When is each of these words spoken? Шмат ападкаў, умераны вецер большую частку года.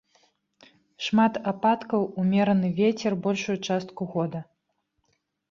Шмат 1.07 1.33
ападкаў, 1.51 2.01
умераны 2.23 2.73
вецер 2.81 3.11
большую 3.27 3.57
частку 3.71 4.09
года. 4.17 4.39